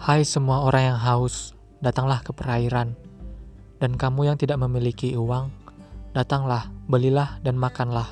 Hai 0.00 0.24
semua 0.24 0.64
orang 0.64 0.96
yang 0.96 1.00
haus, 1.04 1.52
datanglah 1.84 2.24
ke 2.24 2.32
perairan. 2.32 2.96
Dan 3.84 4.00
kamu 4.00 4.32
yang 4.32 4.40
tidak 4.40 4.56
memiliki 4.56 5.12
uang, 5.12 5.52
datanglah, 6.16 6.72
belilah 6.88 7.36
dan 7.44 7.60
makanlah. 7.60 8.08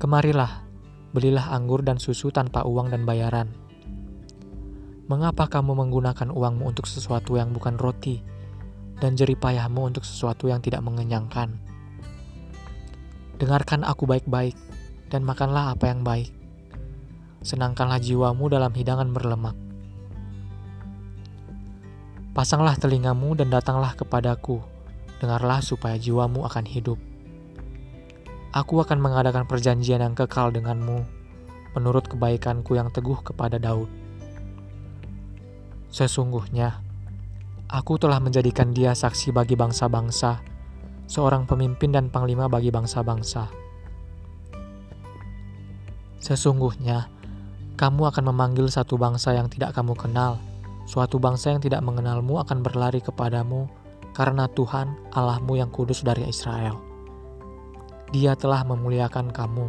Kemarilah, 0.00 0.64
belilah 1.12 1.52
anggur 1.52 1.84
dan 1.84 2.00
susu 2.00 2.32
tanpa 2.32 2.64
uang 2.64 2.88
dan 2.88 3.04
bayaran. 3.04 3.52
Mengapa 5.12 5.52
kamu 5.52 5.84
menggunakan 5.84 6.32
uangmu 6.32 6.64
untuk 6.64 6.88
sesuatu 6.88 7.36
yang 7.36 7.52
bukan 7.52 7.76
roti, 7.76 8.24
dan 9.04 9.20
jeripayahmu 9.20 9.92
untuk 9.92 10.08
sesuatu 10.08 10.48
yang 10.48 10.64
tidak 10.64 10.80
mengenyangkan? 10.80 11.60
Dengarkan 13.36 13.84
aku 13.84 14.08
baik-baik, 14.08 14.56
dan 15.12 15.28
makanlah 15.28 15.76
apa 15.76 15.92
yang 15.92 16.00
baik. 16.00 16.32
Senangkanlah 17.44 18.00
jiwamu 18.00 18.48
dalam 18.48 18.72
hidangan 18.72 19.12
berlemak. 19.12 19.67
Pasanglah 22.38 22.78
telingamu 22.78 23.34
dan 23.34 23.50
datanglah 23.50 23.98
kepadaku. 23.98 24.62
Dengarlah 25.18 25.58
supaya 25.58 25.98
jiwamu 25.98 26.46
akan 26.46 26.70
hidup. 26.70 26.94
Aku 28.54 28.78
akan 28.78 29.02
mengadakan 29.02 29.42
perjanjian 29.42 29.98
yang 29.98 30.14
kekal 30.14 30.54
denganmu, 30.54 31.02
menurut 31.74 32.06
kebaikanku 32.06 32.78
yang 32.78 32.94
teguh 32.94 33.18
kepada 33.26 33.58
Daud. 33.58 33.90
Sesungguhnya, 35.90 36.78
aku 37.66 37.98
telah 37.98 38.22
menjadikan 38.22 38.70
dia 38.70 38.94
saksi 38.94 39.34
bagi 39.34 39.58
bangsa-bangsa, 39.58 40.38
seorang 41.10 41.42
pemimpin 41.42 41.90
dan 41.90 42.06
panglima 42.06 42.46
bagi 42.46 42.70
bangsa-bangsa. 42.70 43.50
Sesungguhnya, 46.22 47.10
kamu 47.74 48.14
akan 48.14 48.30
memanggil 48.30 48.70
satu 48.70 48.94
bangsa 48.94 49.34
yang 49.34 49.50
tidak 49.50 49.74
kamu 49.74 49.98
kenal, 49.98 50.38
suatu 50.88 51.20
bangsa 51.20 51.52
yang 51.52 51.60
tidak 51.60 51.84
mengenalmu 51.84 52.40
akan 52.40 52.64
berlari 52.64 53.04
kepadamu, 53.04 53.68
karena 54.16 54.48
Tuhan 54.48 54.96
Allahmu 55.12 55.60
yang 55.60 55.68
kudus 55.68 56.00
dari 56.00 56.24
Israel. 56.24 56.80
Dia 58.16 58.32
telah 58.32 58.64
memuliakan 58.64 59.28
kamu. 59.28 59.68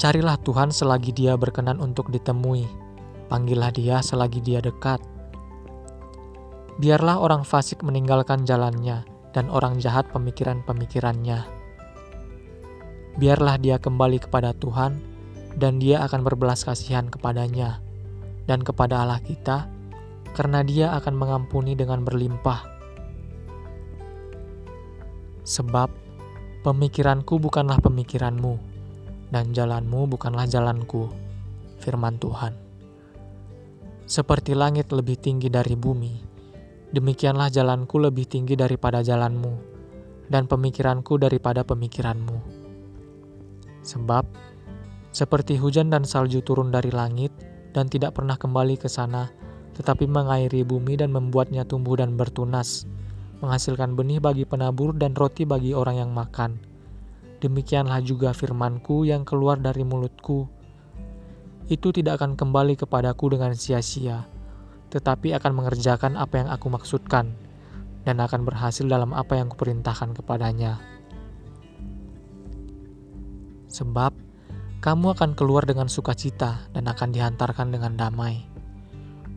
Carilah 0.00 0.40
Tuhan 0.40 0.72
selagi 0.72 1.12
dia 1.12 1.36
berkenan 1.36 1.76
untuk 1.76 2.08
ditemui 2.08 2.64
Panggillah 3.28 3.72
dia 3.72 4.04
selagi 4.04 4.40
dia 4.44 4.60
dekat. 4.60 5.00
Biarlah 6.76 7.20
orang 7.20 7.46
fasik 7.46 7.80
meninggalkan 7.80 8.44
jalannya 8.44 9.06
dan 9.32 9.48
orang 9.48 9.80
jahat 9.80 10.06
pemikiran-pemikirannya. 10.12 11.42
Biarlah 13.16 13.56
dia 13.62 13.78
kembali 13.78 14.22
kepada 14.28 14.52
Tuhan 14.58 14.98
dan 15.56 15.78
dia 15.78 16.02
akan 16.04 16.26
berbelas 16.26 16.66
kasihan 16.66 17.06
kepadanya 17.06 17.83
dan 18.44 18.60
kepada 18.60 19.04
Allah 19.04 19.20
kita 19.20 19.68
karena 20.34 20.60
dia 20.66 20.92
akan 20.98 21.14
mengampuni 21.14 21.78
dengan 21.78 22.02
berlimpah. 22.02 22.60
Sebab 25.44 25.88
pemikiranku 26.64 27.36
bukanlah 27.36 27.78
pemikiranmu 27.78 28.74
dan 29.28 29.50
jalanmu 29.50 30.10
bukanlah 30.10 30.48
jalanku, 30.48 31.10
firman 31.82 32.16
Tuhan. 32.22 32.54
Seperti 34.04 34.52
langit 34.52 34.92
lebih 34.92 35.16
tinggi 35.16 35.48
dari 35.48 35.74
bumi, 35.74 36.12
demikianlah 36.92 37.48
jalanku 37.48 37.96
lebih 37.98 38.28
tinggi 38.28 38.52
daripada 38.52 39.00
jalanmu, 39.00 39.52
dan 40.28 40.44
pemikiranku 40.44 41.16
daripada 41.16 41.64
pemikiranmu. 41.64 42.36
Sebab, 43.84 44.24
seperti 45.12 45.56
hujan 45.60 45.88
dan 45.88 46.04
salju 46.04 46.40
turun 46.40 46.68
dari 46.72 46.92
langit 46.92 47.32
dan 47.74 47.90
tidak 47.90 48.14
pernah 48.14 48.38
kembali 48.38 48.78
ke 48.78 48.86
sana, 48.86 49.34
tetapi 49.74 50.06
mengairi 50.06 50.62
bumi 50.62 50.94
dan 50.94 51.10
membuatnya 51.10 51.66
tumbuh 51.66 51.98
dan 51.98 52.14
bertunas, 52.14 52.86
menghasilkan 53.42 53.98
benih 53.98 54.22
bagi 54.22 54.46
penabur 54.46 54.94
dan 54.94 55.12
roti 55.18 55.42
bagi 55.42 55.74
orang 55.74 55.98
yang 55.98 56.10
makan. 56.14 56.62
Demikianlah 57.42 58.00
juga 58.00 58.30
firmanku 58.32 59.04
yang 59.04 59.26
keluar 59.26 59.58
dari 59.58 59.82
mulutku, 59.82 60.48
itu 61.68 61.96
tidak 61.96 62.20
akan 62.20 62.36
kembali 62.36 62.76
kepadaku 62.76 63.32
dengan 63.32 63.56
sia-sia, 63.56 64.28
tetapi 64.92 65.32
akan 65.32 65.52
mengerjakan 65.56 66.12
apa 66.14 66.44
yang 66.44 66.48
aku 66.52 66.68
maksudkan 66.68 67.32
dan 68.04 68.20
akan 68.20 68.44
berhasil 68.44 68.84
dalam 68.84 69.16
apa 69.16 69.40
yang 69.40 69.48
kuperintahkan 69.48 70.12
kepadanya. 70.12 70.76
Sebab 73.72 74.12
kamu 74.84 75.16
akan 75.16 75.32
keluar 75.32 75.64
dengan 75.64 75.88
sukacita 75.88 76.68
dan 76.76 76.84
akan 76.84 77.08
dihantarkan 77.08 77.72
dengan 77.72 77.96
damai. 77.96 78.44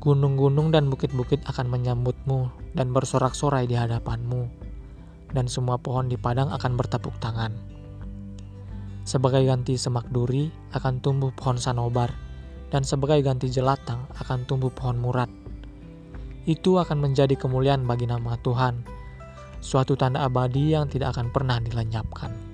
Gunung-gunung 0.03 0.75
dan 0.75 0.91
bukit-bukit 0.91 1.39
akan 1.47 1.71
menyambutmu 1.71 2.51
dan 2.75 2.91
bersorak-sorai 2.91 3.63
di 3.63 3.79
hadapanmu, 3.79 4.43
dan 5.31 5.47
semua 5.47 5.79
pohon 5.79 6.11
di 6.11 6.19
padang 6.19 6.51
akan 6.51 6.75
bertepuk 6.75 7.15
tangan. 7.23 7.55
Sebagai 9.07 9.47
ganti 9.47 9.79
semak 9.79 10.11
duri 10.11 10.51
akan 10.75 10.99
tumbuh 10.99 11.31
pohon 11.31 11.55
sanobar, 11.55 12.11
dan 12.67 12.83
sebagai 12.83 13.23
ganti 13.23 13.47
jelatang 13.47 14.03
akan 14.19 14.43
tumbuh 14.51 14.67
pohon 14.75 14.99
murat. 14.99 15.31
Itu 16.43 16.75
akan 16.75 16.99
menjadi 16.99 17.39
kemuliaan 17.39 17.87
bagi 17.87 18.03
nama 18.03 18.35
Tuhan, 18.43 18.83
suatu 19.63 19.95
tanda 19.95 20.27
abadi 20.27 20.75
yang 20.75 20.91
tidak 20.91 21.15
akan 21.15 21.31
pernah 21.31 21.63
dilenyapkan. 21.63 22.46